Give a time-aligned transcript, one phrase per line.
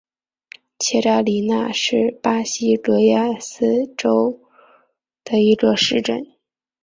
[0.79, 4.41] 切扎里娜是巴西戈亚斯州
[5.23, 6.25] 的一个市镇。